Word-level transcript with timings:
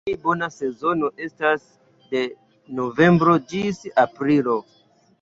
La 0.03 0.09
plej 0.09 0.13
bona 0.21 0.47
sezono 0.53 1.09
estas 1.25 1.69
de 2.15 2.25
novembro 2.83 3.39
ĝis 3.55 3.87
aprilo. 4.09 4.63